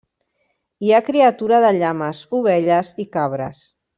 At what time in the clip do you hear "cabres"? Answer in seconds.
3.19-3.63